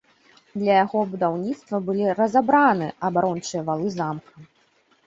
[0.61, 4.35] Для яго будаўніцтва былі разабраны абарончыя валы замка.